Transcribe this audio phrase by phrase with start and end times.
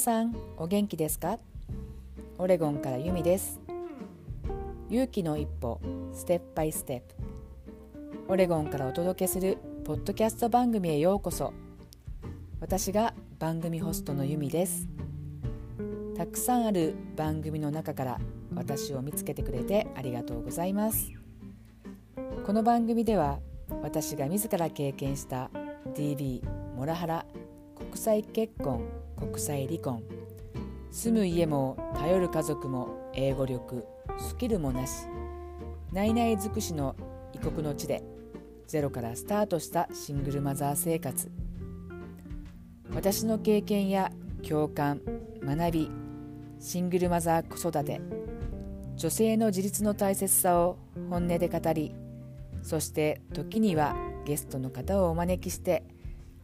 [0.00, 1.38] さんお元気ですか？
[2.38, 3.60] オレゴンからユミです。
[4.88, 5.78] 勇気の一歩
[6.14, 7.14] ステップバイステップ
[8.32, 11.52] オレゴンからお届けするポッドキャスト番組へようこそ。
[12.60, 14.88] 私が番組ホストのユミです。
[16.16, 18.20] たくさんある番組の中から
[18.54, 21.12] 私を見つけてくれてありがとうございます。
[22.46, 23.38] この番組では
[23.82, 25.50] 私が自ら経験した
[25.94, 26.42] DV
[26.74, 27.26] モラハラ
[27.76, 28.82] 国際結婚
[29.20, 30.02] 国際離婚。
[30.90, 33.86] 住む家も頼る家族も英語力
[34.18, 35.06] スキルもなし。
[35.92, 36.96] 内々尽くしの
[37.32, 38.02] 異国の地で
[38.66, 41.30] ゼロからスタートしたシングルマザー生活。
[42.94, 44.10] 私の経験や
[44.48, 45.00] 共感
[45.44, 45.90] 学び
[46.58, 48.00] シングルマザー子育て。
[49.00, 50.76] 女性の自立の大切さを
[51.08, 51.94] 本音で語り
[52.62, 53.96] そして時には
[54.26, 55.84] ゲストの方をお招きして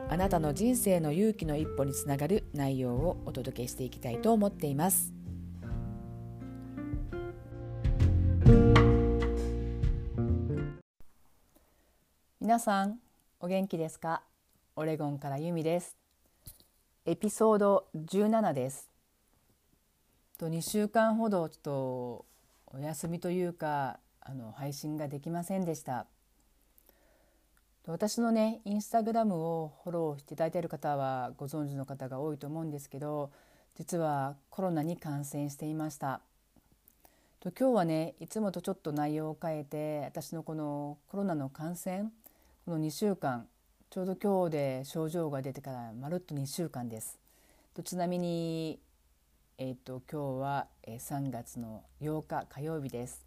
[0.08, 5.12] あなたの人生の勇気の一歩につながる内容をお届けしていきたいと思っています。
[12.40, 13.00] 皆さん
[13.40, 14.22] お元気ですか？
[14.76, 15.96] オレゴンからユミです。
[17.04, 18.88] エピソード17です。
[20.38, 22.26] と2週間ほどちょっと
[22.68, 26.06] お休みというかあの配信ができませんでした。
[27.88, 33.30] 私のねインスタグラムをフォローしていただいている方はご存知の方が多いと思うんですけど
[33.76, 36.20] 実はコロナに感染していました。
[37.38, 42.10] と今日はねいつもとちょっと内容を変えて私のこのコロナの感染
[42.64, 43.46] この2週間
[43.90, 47.20] ちょうど今日で症状が出てからまるっと2週間です。
[47.74, 48.80] とちなみに
[49.58, 53.25] えー、と今日は3月の8日火曜日です。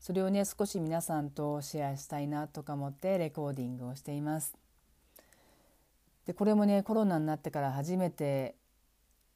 [0.00, 4.54] それをね少し皆さんとシェアしたいなとか思ってレコーディングをしています。
[6.26, 8.54] でこれもねコロナになってから初めて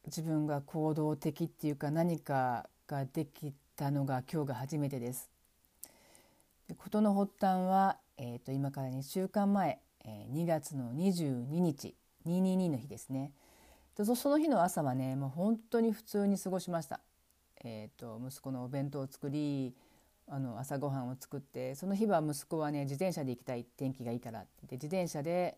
[0.05, 5.29] 自分が行動的っていうか何かができたのが今日が初めてです。
[6.67, 13.31] で事の発端は、えーと、今から2週間前、えー、2月の22日222の日ですね。
[13.97, 16.99] でその日の朝はねもう本当に普通に過ごしました。
[17.63, 19.73] えーと息子のお弁当を作り
[20.27, 25.57] あの朝ごはんを作ってその日は息子はね自転車で行きたい天気がいいからって言って自転車で、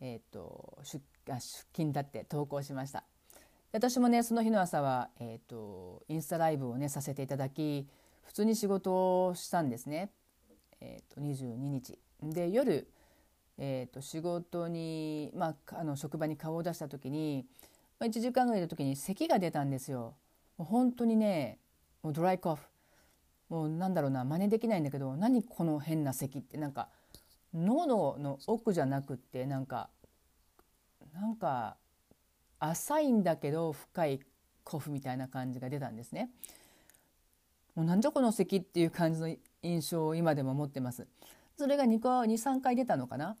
[0.00, 1.40] えーと、出出
[1.72, 3.04] 勤だって投稿しました。
[3.72, 7.88] 私もねその日の朝は、えーと、インスタライブをねさせていただき
[8.22, 10.10] 普通に仕事をしたんですね、
[10.80, 11.98] えーと、22日。
[12.22, 12.86] で夜、
[13.58, 17.46] えー、と仕事に、まあ、あの職場に顔を出した時に、
[17.98, 20.14] まあ、1時間ぐらいの時に咳が出たんですよ。
[20.56, 21.58] もう本当にね
[22.02, 22.73] もうドライコフ。
[23.48, 26.88] もうなんだろうな真似できないんだけど何この変な咳ってなんか
[27.52, 29.90] 喉の奥じゃなくってなんか
[31.12, 31.76] なんか
[32.58, 34.20] 浅いんだけど深い
[34.64, 36.30] コフみたいな感じが出たんですね。
[37.74, 39.28] もうなんじゃこの咳っていう感じの
[39.62, 41.06] 印象を今でも持ってます。
[41.56, 43.36] それが 2, 23回出たのかな。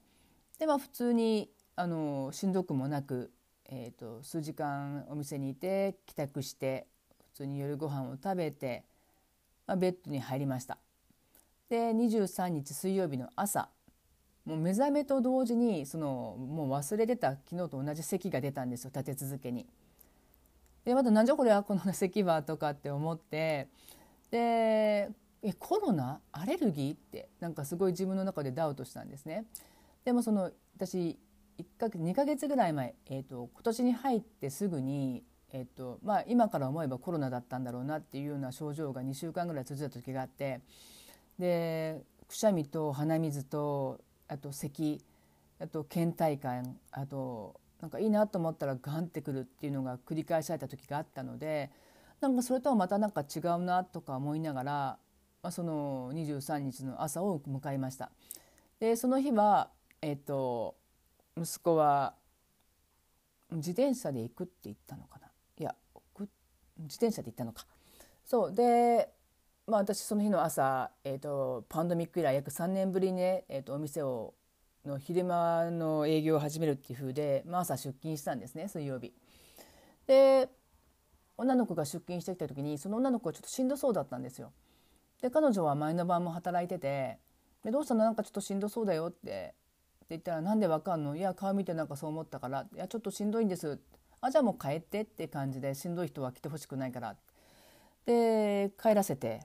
[0.58, 3.32] でまあ普通にあのしんどくもなく、
[3.64, 6.86] えーと数時間お店にいて帰宅して
[7.32, 8.84] 普通に夜ご飯を食べて
[9.66, 10.78] まあ、ベッドに入りました
[11.68, 13.68] で23日水曜日の朝
[14.44, 19.66] もう目覚めと同時にそのもう忘れてた昨日と同じ咳が出たんですよ立て続けに。
[20.84, 23.68] でまたなんじゃこれはこの咳はとかって思って
[24.30, 25.08] で
[25.42, 26.20] えコロナ？
[26.30, 26.94] アレルギー？
[26.94, 29.46] ってなんかすごい自分の中でダウトしたんですね。
[30.04, 31.18] でもその私
[31.58, 35.22] 1か月2か月ぐらい前、えーと今年に入ってすぐに
[35.54, 40.60] えっとまあ、今から思えばコロナだったんだろうなっていうような症状が2週間ぐらい続いた時があって
[41.38, 45.00] でくしゃみと鼻水とあと咳
[45.60, 51.70] あと倦怠感あとなんかいいなと思ったらガンってくるっていうのが繰り返された時があったので
[52.20, 54.72] なんかそれとはまたなんか違うなとか思いながら、
[55.40, 58.10] まあ、その23日の朝を迎えました。
[58.80, 59.70] でその日は、
[60.02, 60.74] えっと、
[61.40, 62.14] 息子は
[63.52, 65.23] 自転車で行くって言ったのかな
[66.78, 67.66] 自転車で行ったのか
[68.24, 69.08] そうで、
[69.66, 74.34] まあ、私その日の朝、えーと、パンデミック以来約3年ぶりにね、えーと、お店を
[74.84, 79.14] の昼間の営業を始めるっていう風で、まあ、朝出勤したんですね水曜日。
[80.06, 80.48] で
[81.36, 84.52] 女の子が出勤してきた時にその女の子はちょっとしんどそうだったんですよ。
[85.22, 87.18] で彼女は前の晩も働いてて
[87.64, 88.04] 「でどうしたの？
[88.04, 89.54] なんかちょっとしんどそうだよ」って
[90.04, 91.16] って言ったら「なんでわかんの？
[91.16, 97.14] いや顔見てなんかそう思ったからいやちょっとしんどいんです」ってあじゃあもう帰ってって感じでしんどい人は来てほしくないから。
[98.06, 99.42] で帰らせて。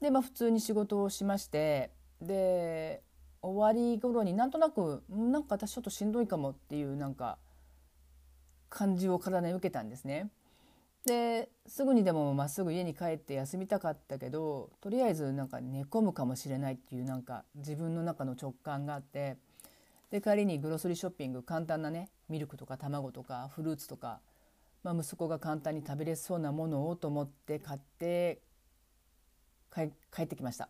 [0.00, 1.90] でまあ普通に仕事をしまして。
[2.20, 3.02] で
[3.42, 7.38] 終わり頃になんとなくなんか私ちょっとしんどいかもっていうなんか
[8.70, 10.30] 感じを体に受けたんですね。
[11.04, 19.36] ですぐにでもまっすぐ家に帰って休みたかったけどとりあえずなんか寝込むかもしれないっていうなんか自分の中の直感があって。
[20.10, 24.20] で帰りにグロスリーショッピング簡単なねミルクとか卵とかフルーツとか、
[24.82, 28.40] まあ、息子が簡単に食べれそうなものをと思って買って
[29.74, 30.68] 帰ってきました。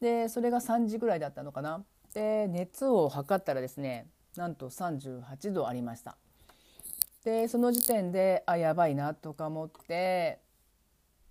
[0.00, 1.82] でそれが3時ぐらいだったのかな。
[2.14, 6.16] で熱を測ったらですねなんと38度ありました。
[7.24, 10.38] でその時点であやばいなとか思って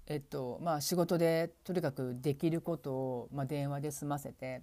[0.08, 4.62] えっとまあ仕事でとにかくできることを、まあ、電話で済ませて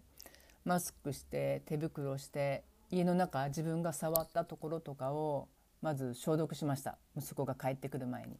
[0.67, 5.49] マスクして手袋して家の中自分が触ったところとかを
[5.81, 8.37] まず消毒しました息子が帰ってくる前に。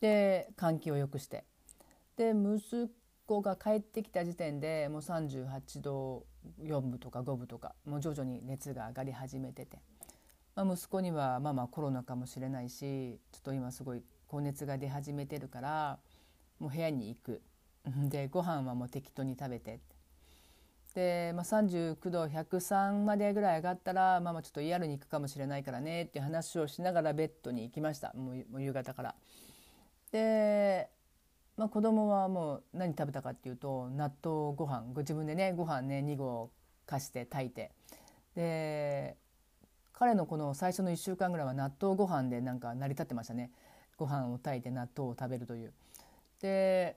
[0.00, 1.44] で換気を良くして
[2.16, 2.90] で息
[3.26, 6.26] 子が帰ってきた時点でもう38度
[6.62, 9.78] 4分とか5分とかもう徐々に熱が上がり始めてて。
[10.56, 15.98] まあ、息子にはまあまあコロナかもしれないしちょっと今すごい高熱が出始めてるから
[16.58, 17.40] もう部屋に行く
[18.08, 19.78] でご飯はもう適当に食べて
[20.92, 29.14] で、まあ、39度103までぐらい上がったら、まあ、まあちょっとイヤルに行くかもしれないからねっていう話をしながらベッドに行きましたもうもう夕方から。
[30.12, 30.88] で、
[31.56, 36.50] まあ、子供はもう何食べたかっていうと納豆ご飯ご自分でねご飯ね2合
[36.86, 37.70] 貸して炊いて
[38.34, 39.16] で
[39.92, 43.50] 彼のこの最初の1週間ぐらいは納豆ご飯でなんか成り立ってましたね
[43.96, 45.72] ご飯を炊いて納豆を食べるという。
[46.40, 46.96] で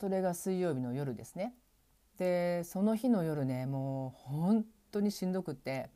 [0.00, 1.52] それが水曜日の夜ですね。
[2.18, 5.90] でその日の夜ねもう本当にしんどくって。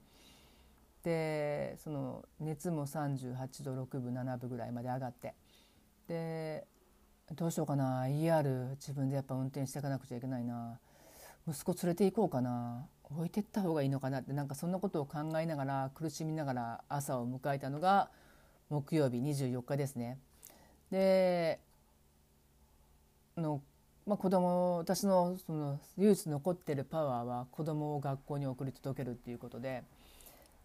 [1.03, 5.35] でその熱も38度6分7分ぐらいまで上がって。
[6.07, 6.67] で
[7.35, 8.07] どうしようかな。
[8.07, 10.79] ER 自分でやっぱ運転していかなくちゃいけないな。
[11.49, 12.87] 息子連れて行こうかな。
[13.11, 14.33] 置いてった方がいいのかなって。
[14.33, 18.11] なんかそんなことを考えながら苦しみながら朝を迎えたのが
[18.71, 20.19] 木曜日24日ですね。
[20.91, 21.59] で
[23.37, 23.61] の、
[24.07, 29.85] まあ、子供私のその唯一残ってるパワーは子供を学校に送り届けるっていうことで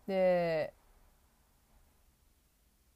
[0.07, 0.73] で、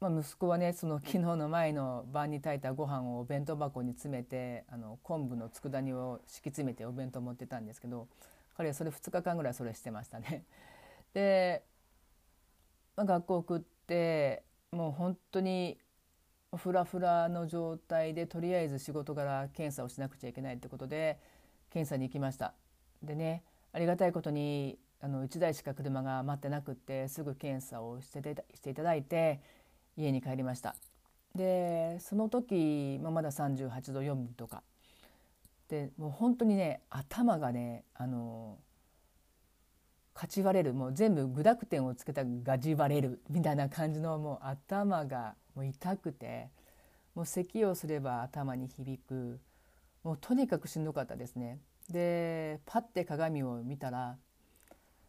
[0.00, 8.08] まあ、息子はねその昨日の前の晩に炊いたご飯をお弁当箱に詰めてあの昆布の佃煮を敷き詰めてお弁当持ってたんですけど
[8.56, 10.44] 彼はそれ2日間ぐらいそれしてましたね。
[11.14, 11.62] で、
[12.96, 14.42] まあ、学校送って
[14.72, 15.78] もう本当に
[16.56, 21.18] フラフラの状態でとりあえず仕事から検査をしなくちゃいけないってことで
[21.70, 22.54] 検査に行きました。
[23.02, 29.40] でねありがたいことにあの1台しか車が待ってなくってすぐ検査をしてしていただいて
[29.96, 30.76] 家に帰りました。
[31.34, 34.62] でその時、まあ、まだ38度4分とか
[35.68, 38.58] でもう本当にね頭がねあの
[40.12, 46.48] かち割れるもう全部具濁点をつけたガジ割れるみたいな感じのもう頭がもう痛くて
[47.14, 49.38] もう咳をすれば頭に響く。
[50.02, 51.58] もうとにかくしんどかったですね。
[51.88, 54.16] でパッて鏡を見たら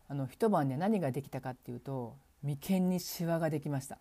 [0.08, 3.98] あの一晩ね何ができたかっていうと眉間にシワができました。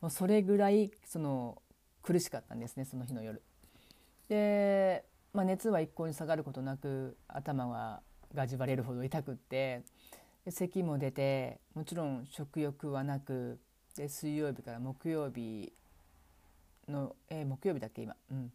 [0.00, 1.60] もうそれぐらいその
[2.02, 3.42] 苦しかったんですねその日の夜。
[4.28, 5.04] で
[5.34, 8.00] まあ、熱は一向に下がることなく頭が
[8.34, 9.82] がじばれるほど痛くって
[10.48, 13.58] 咳も出てもちろん食欲はなく
[13.96, 15.72] で水曜日から木曜日
[16.88, 18.52] の、えー、木曜日だっけ今、うん、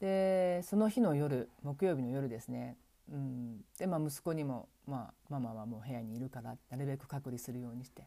[0.00, 2.76] でその日の夜木曜日の夜ですね、
[3.10, 8.04] うん、で、まあ、息子にも、まあ、ママはもう部屋にいるからなるべく隔離するようにして。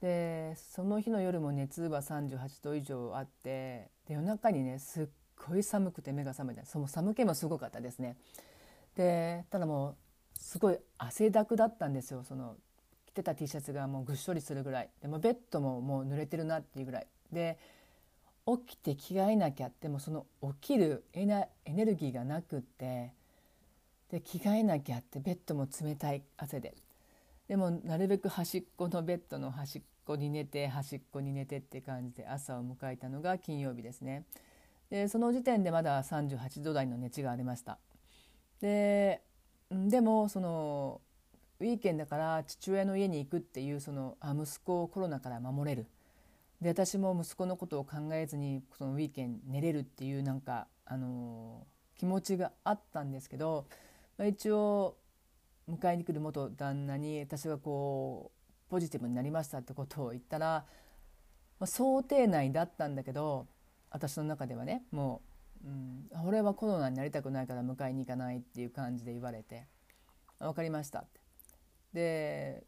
[0.00, 5.06] でその日の夜も熱は38度以上あってで夜中にねすっ
[5.48, 8.16] ごい寒くて目が覚めてその寒気もすごかったですね。
[8.96, 9.96] でただもう
[10.38, 12.22] すごい汗だくだったんですよ。
[12.22, 12.56] その
[13.14, 14.90] てた T シャツがもうぐっしょりするぐらい。
[15.00, 17.06] でもベッドももう濡れてるなっていうぐらい。
[17.32, 17.58] で
[18.46, 21.48] 起きて着替えなきゃってもその起きるエネ
[21.84, 23.12] ルギーがなくって
[24.10, 26.74] で着替えなきゃってベッドも冷たい汗で。
[27.48, 34.24] でもなるべく端っこのベッドの端っこに寝て端っこに寝てって感じで朝を迎えたのが金曜日ですね。
[34.90, 37.78] でその時点でまだ38度台の熱がありました。
[38.60, 39.22] で
[39.70, 41.00] でもその
[41.60, 45.86] ウィーケンだから父親の家に行くっていうそのあ息子をコロナから守れる
[46.60, 53.66] で私も息子のことを考えずにそのウィーケン寝れるっていうなんか、あの気持ちがあったんですけど、
[54.18, 54.96] まあ、一応
[55.70, 58.32] 迎えに来る元旦那に私がこ
[58.68, 60.64] うポジティブになりましたってことを言ったら、
[61.58, 63.46] まあ、想定内だったんだけど
[63.90, 65.22] 私の中ではねも
[65.64, 69.66] う、うん、俺はコロナになりたくないから迎えに行かないっていう感じで言われて
[70.38, 71.23] 「分かりました」って。
[71.94, 72.64] で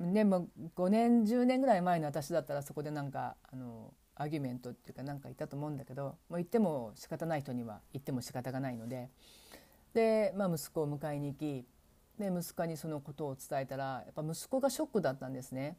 [0.00, 9.10] でも5年10年ぐらい前の私だったらそこでなんかあのアギュメントっていうかなんかいたと思うんだけどもう言っても仕方ない人には言っても仕方がないので
[9.94, 11.66] で、まあ、息子を迎えに行き
[12.18, 15.76] で息子にそのことを伝えたらやっぱ息子がショックだったんですね。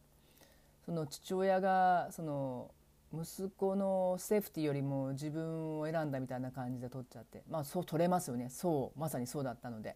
[0.86, 2.72] その父親がその
[3.14, 9.96] 息子のセーフティーよりも自分を選んだみたいな感じで取っちゃってまあそう取れますよねそうまさにそうだったので。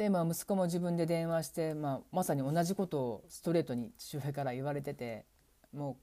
[0.00, 5.26] で、まあ、息子も自分で電話して、まあ、まさに同じことをストレートに父親から言われてて
[5.74, 5.98] も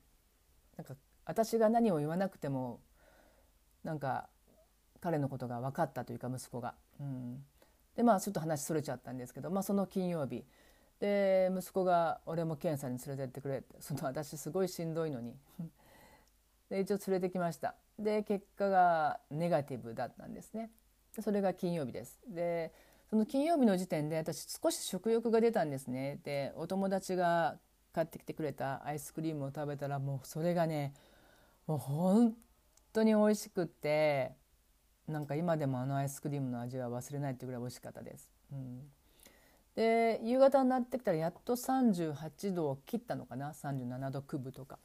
[0.76, 0.94] うなんか
[1.26, 2.80] 私が何を言わなくても
[3.84, 4.30] なんか
[5.02, 6.76] 彼のことが分かったというか息子が。
[7.00, 7.44] うん、
[7.96, 10.46] でまあちょっと話それちゃったんですけど、まあ、その金曜日。
[11.00, 15.36] で息子が俺も検査に連れてってくれってその私すごいしんどいのに。
[16.70, 17.74] で一応連れてきました。
[17.98, 20.70] で結果がネガティブだったんですね。
[21.20, 22.20] それが金曜日です。
[22.28, 22.72] で
[23.10, 26.20] その金曜日の時点で私少し食欲が出たんですね。
[26.24, 27.58] でお友達が
[27.94, 30.94] 買ってきてくれたアイスクリームを食べたらもうそれがね
[31.66, 32.36] もう本
[32.94, 34.34] 当に美味しくって
[35.08, 38.30] なんか今でもあのアイスクリームの味は忘れないっていうぐらい美味しかったです。
[38.52, 38.82] うん、
[39.76, 44.80] で夕方になってきたらやっと38度を切ったのかな？37度9分とか。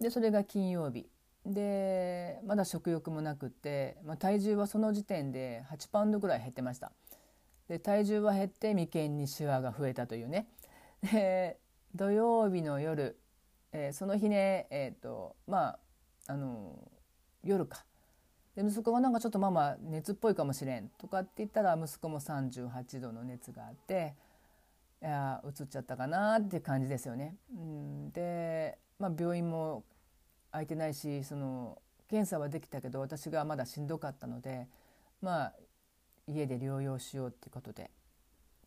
[0.00, 1.08] でそれが金曜日。
[1.44, 6.92] でまだ食欲もなくって、まあ、体重はその時点で8パウンドぐらい減ってました。
[7.68, 10.48] で体重は減って眉間にシワが増えたというね
[11.02, 11.58] で
[11.94, 13.16] 土曜日の夜、
[13.72, 15.78] えー、その日ねえっ、ー、とまあ
[16.26, 16.76] あの
[17.42, 17.84] 夜か
[18.56, 24.14] で息子がなんかちょっとママ熱っぽいかもしれんとかって言ったら息子も38度の熱があって
[25.02, 27.36] いやうつっちゃったかなって感じですよね。
[27.52, 29.84] うん、で、まあ、病院も
[30.50, 34.68] 空いてないしその検査はできたけど私がまだしんどかったので
[35.20, 35.52] まあ
[36.26, 37.90] 家で療養しようっていうことで。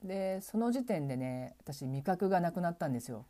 [0.03, 3.25] でその時点でね私味覚がなくなったんですよ。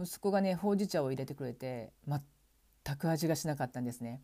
[0.00, 4.22] 息子がねほうじ茶を入れてくれて全く味がしなかったんですね。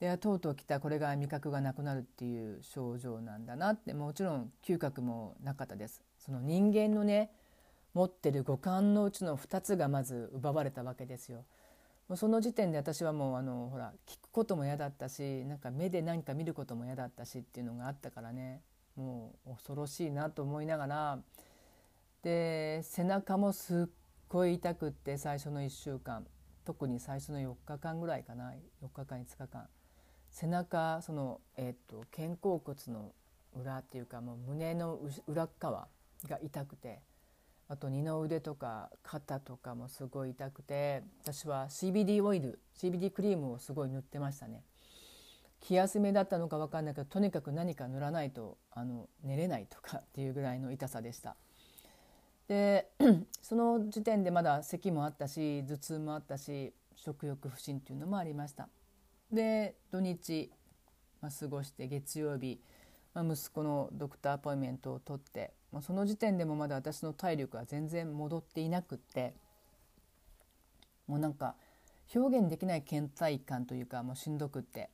[0.00, 3.94] でとうとう来たこれが味覚がなくなるっていう症状なんだなって。
[3.94, 6.02] もちろん嗅覚もなかったです。
[6.18, 7.30] その人間のね
[7.94, 11.44] 持ってる五感のうちの2つがまず奪われたわけですよ。
[12.12, 18.60] もうその時点で私はもうあのほら聞くことも嫌だったしなんか目で何か見ることも嫌だったしっていうのがあったからね。
[18.96, 21.18] もう恐ろしいなと思いながら。
[22.22, 23.90] で背中もすっ
[24.28, 26.26] ごい痛くって最初の1週間。
[26.66, 28.52] 特に最初の4日間ぐらいかな。
[28.82, 29.68] 4日間5日間。
[30.28, 33.14] 背中その、えーと、肩甲骨の
[33.58, 35.88] 裏っていうかもう胸の裏側
[36.28, 37.00] が痛くて。
[37.72, 44.62] あと二の腕とか肩とかもすごい痛くて私は CBD オイル CBD クリームをすごい塗ってましたね。
[45.58, 51.34] 気休めだったのか分かんないけどとにかく何か塗らないとあの寝れないとかっていうぐらいの痛さでした。
[52.46, 52.90] で
[53.40, 58.68] その時点でまだ咳もあったし頭痛もあったし食欲不振っていうのもありました。
[59.32, 60.52] で土日、
[61.22, 62.60] まあ、過ごして月曜日、
[63.14, 69.34] まあ、息子のドクターアポイメントを取ってまあ、その時点でもまだ私の体力は全然戻っていなくって
[71.06, 71.54] もうなんか
[72.14, 74.90] 表現できない倦怠感というかもうしんどくって。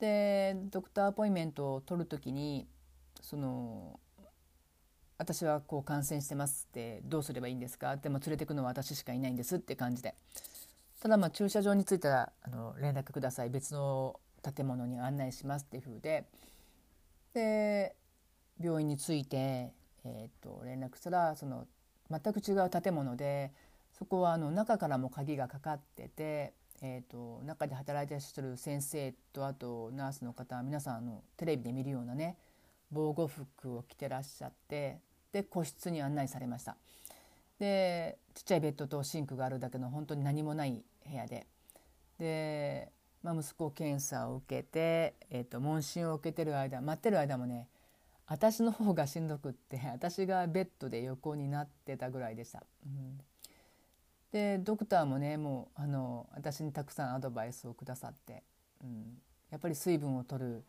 [0.00, 2.66] でドクターアポインメントを取る時に
[3.20, 4.00] その
[5.18, 7.96] 私はこう感染してますってどうすればいいんですか？
[7.96, 10.14] でも連れてくのは私しかいないんですって感じで。
[11.00, 13.50] ただまあ駐車場に着いたらあの連絡ください。
[13.50, 16.24] 別の建物に案内しますっていう風で。
[17.34, 17.94] で
[18.62, 19.72] 病院に着いて、
[20.04, 21.66] えー、と連絡したらその
[22.10, 23.50] 全く違う建物で
[23.98, 32.36] そこはあの中からも鍵がかかってて、えー、と中で働いてらっしゃる先生とあとナースの方皆さんあのテレビで見るようなね
[32.90, 34.98] 防護服を着てらっしゃって
[35.32, 36.76] で個室に案内されました。
[37.58, 41.46] でちっちゃいベッドとシンクがあるだけの本当に何もない部屋で
[42.18, 42.90] で、
[43.22, 47.68] まあ、息子検査を受けて、えーと問診を受けてる間待ってる間もね
[48.26, 52.62] 私の方がしんどくって私がベッドで横になってたぐらいでした。
[52.86, 53.20] うん、
[54.32, 58.42] でドクターもねもうあの私にたくさんアドバイスをくださって、
[58.82, 59.18] うん、
[59.50, 60.64] やっぱり水分を取る。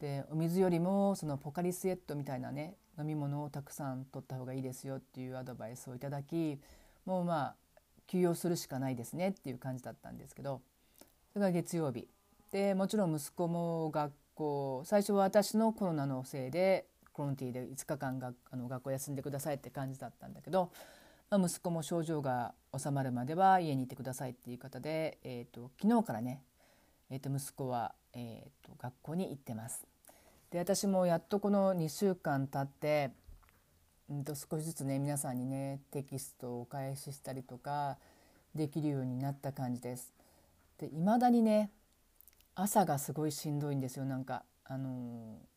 [0.00, 6.58] でお水よりもそのポカリスエットみたいなね飲み物をたくさん取った方がいいですよっていうアドバイスをいただき
[7.04, 7.54] もうまあ
[8.06, 10.62] 休養するしかないですねっていう感じだったんですけど
[11.32, 12.08] それが月曜日。
[12.50, 16.86] でもちろん息子も学校最初は私のコロナのせいで
[17.20, 20.72] コロンティで5日間があの学校休んでくださいって感じだったんだけど、
[21.28, 26.42] まあ、息子も症状が治まるまでは家にいてくださいっていう方で、えーと、昨日からね、
[27.10, 29.86] えー、と息子は、えーと、学校に行ってます。
[30.50, 33.10] で私もやっとこの2週間経って
[34.08, 37.98] うんと少しずつね皆さんにねテキストをお返ししたりとか
[38.54, 40.14] できるようになった感じです。
[40.78, 41.70] で未だにね
[42.54, 45.49] 朝がすごいしんどいんですよなんかあのー、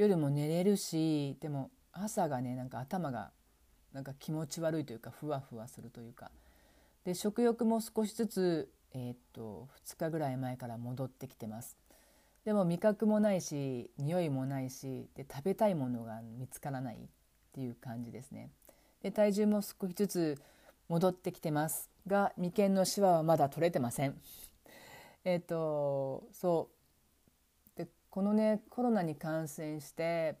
[0.00, 3.30] 夜も寝れるしでも朝がねなんか頭が
[3.92, 6.30] なんか気持ち悪いというかふわふわするというか。
[7.04, 11.76] で食欲も少しずつ、えー、っと2日ぐらい前から戻ってきてます。
[12.44, 16.98] でも味覚もないし匂いもないしで食べたいものが見つからないっ
[17.52, 18.50] ていう感じですね。
[19.02, 20.38] で体重も少しずつ
[20.88, 24.18] 戻ってきてますが眉間のシワはまだ取れてません。
[25.24, 26.79] えっとそう。
[28.10, 30.36] このねコロナに感染して、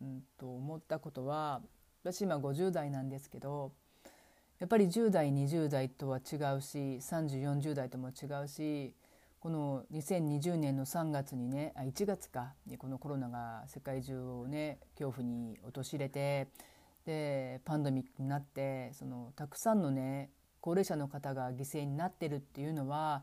[0.00, 1.60] うんと思ったことは
[2.02, 3.72] 私今50代なんですけど
[4.58, 8.94] やっぱり10代20代とは違うし3040代とも違うし
[9.40, 16.48] この2020年の3月にねあ1月かにこのコロナが世界中をね恐怖に陥れて
[17.06, 23.22] でパンデミックになってそのたくさんのね高齢者の方が犠牲になってるっていうのは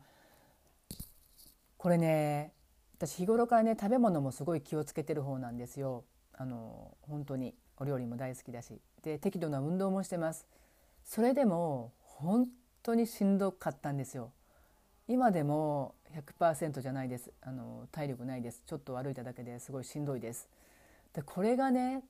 [1.76, 2.52] これね
[2.98, 6.04] 私日頃からね食べ物もすごい気をつけてる方なんですよ。
[6.34, 7.54] あの本当に。
[7.80, 8.80] お料理も大好きだし。
[9.02, 10.46] で適度な運動もしてます。
[11.04, 12.48] それでも本
[12.82, 14.32] 当にしんどかったんですよ。
[15.06, 15.94] 今でも
[16.40, 17.32] 100%じゃないです。
[17.40, 18.62] あの体力ないです。
[18.66, 20.48] ちょっと歩いただけですごいしんどいです。
[21.12, 22.02] でこれがね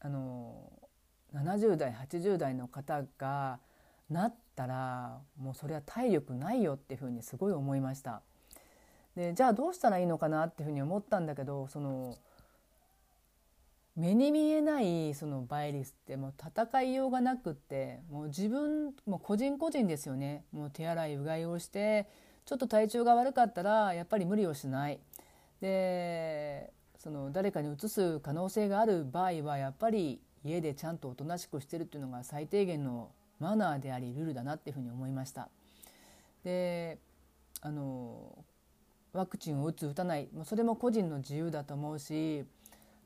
[0.00, 0.72] あの
[1.34, 3.60] 70代80代の方が
[4.08, 8.22] なったらもうそれは体力ないよっていうふうにすごい思いました。
[9.16, 12.16] でじゃあどうしたらいいのかなっていうふうに思ったんだけどその
[13.94, 22.08] 目に見えないそのバイリスってもう戦いようがなくってもう自分もう個人個人ですよねもう手洗いうがいをして
[22.46, 24.98] ちょっと体調が悪かったらやっぱり無理をしない
[25.60, 35.48] でその誰かにうつす可能性がある場合はやっぱり家でちゃんとおとなしくしてるっていうのが最低限のマナーでありルールだなっていうふうに思いました。
[36.44, 36.98] で
[37.60, 38.44] あの
[39.12, 42.44] ワクチンを打つ打たないそれも個人の自由だと思うし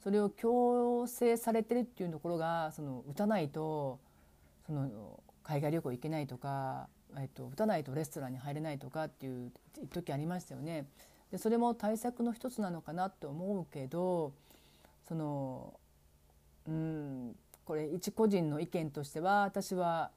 [0.02, 3.98] それを強制されてるっていうところがその打たないと
[4.66, 6.88] その海外旅行行けないとか、
[7.18, 9.52] えっと、打たないとレストランに入れないとかっていう
[9.92, 10.86] 時ありましたよね。
[11.30, 14.32] でそれも対策の一つなのかなと思うけど
[15.08, 15.74] その
[16.68, 20.10] うんこれ一個人の意見としては私は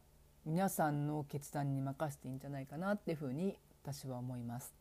[0.46, 4.79] 皆さんの決断に任せていいんじゃないかなっていうふうに私は思います。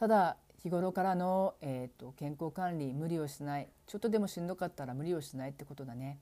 [0.00, 6.18] ただ日頃からの、えーと、健康管理無理をしないちょっとでもしんどかったら無理をしないってことだね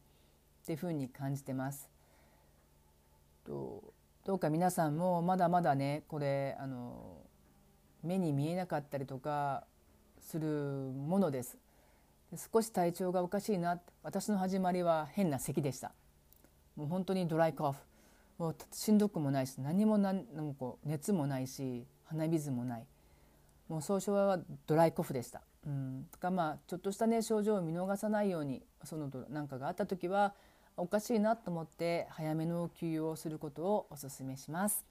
[0.64, 1.88] っていうふうに感じてます。
[3.46, 3.94] と
[4.26, 7.18] どうか皆さんもまだまだねこれあの
[8.02, 9.62] 目に見えなかったりとか
[10.20, 11.56] するものです。
[12.52, 15.92] 少し体調がおかしいな私の始まりは変な咳でした
[16.74, 17.78] もう本当にドライコフ
[18.38, 22.86] もうしんどくもないし何も何もこう熱もないし鼻水もない
[23.68, 25.42] もう総称はドライコフでした。
[25.66, 30.34] うん、とかまあちょっとしたね症状を見逃さないようにそのなんかがあった時は
[30.76, 34.84] おかしいなと思って早めの休養をすることをお勧めします。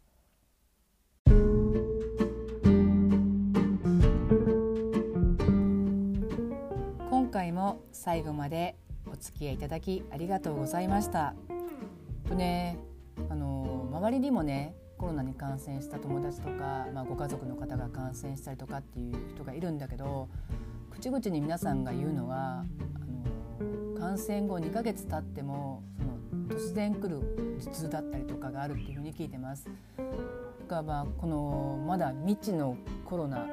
[7.09, 11.33] 今回も最後までお付き合いいただきありがとうございました。
[12.27, 12.77] とね
[13.29, 20.27] あの周りにもねコロナに感染した友達とか、まあ、ご家族の方が感染したりとかっていう人がいるんだけど
[20.91, 29.69] 口々に皆さんが言うのはあの感染後2ヶ月経ってもその突然来る頭痛だったりとかがあるっていうふうに聞いてます。
[30.67, 33.47] がまあこのまだ未知のコロナ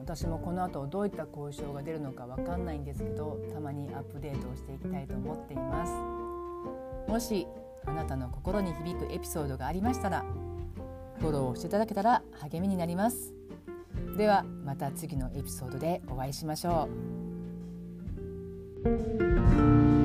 [0.00, 7.46] 私もこの後どういった後遺症が出るのか分かんないんですけどたまにアップデートをしていきたいと思っていますもし
[7.86, 10.24] あなたの心に響くエピソードがありましたら
[11.24, 13.32] フォローしていただけたら励みになります。
[14.18, 16.86] ではまた次のエピソードでお会いしましょ
[18.84, 20.03] う。